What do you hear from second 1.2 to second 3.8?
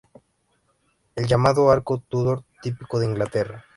llamado arco Tudor, típico de Inglaterra.